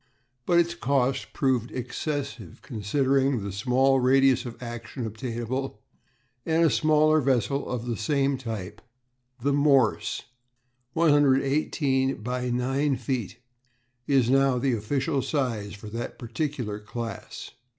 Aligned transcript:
But 0.47 0.57
its 0.59 0.73
cost 0.73 1.31
proved 1.31 1.69
excessive 1.71 2.63
considering 2.63 3.43
the 3.43 3.51
small 3.51 3.99
radius 3.99 4.47
of 4.47 4.57
action 4.59 5.05
obtainable, 5.05 5.79
and 6.43 6.65
a 6.65 6.71
smaller 6.71 7.21
vessel 7.21 7.69
of 7.69 7.85
the 7.85 7.95
same 7.95 8.35
type, 8.39 8.81
the 9.43 9.53
Morse 9.53 10.23
(118 10.93 12.17
× 12.23 12.51
9 12.53 12.95
feet), 12.95 13.37
is 14.07 14.27
now 14.27 14.57
the 14.57 14.73
official 14.73 15.21
size 15.21 15.75
for 15.75 15.87
that 15.89 16.17
particular 16.17 16.79
class. 16.79 17.51